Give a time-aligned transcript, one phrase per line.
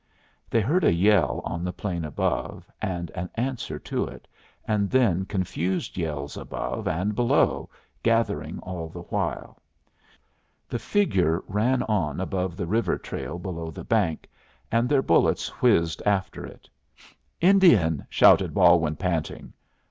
[0.49, 4.27] They heard a yell on the plain above, and an answer to it,
[4.65, 7.69] and then confused yells above and below,
[8.01, 9.59] gathering all the while.
[10.67, 14.27] The figure ran on above the river trail below the bank,
[14.71, 16.67] and their bullets whizzed after it.
[17.39, 19.53] "Indian!" asserted Balwin, panting.